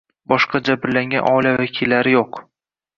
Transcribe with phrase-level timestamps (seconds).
[0.31, 2.45] Boshqa jabrlangan oila vakillari yoʻq.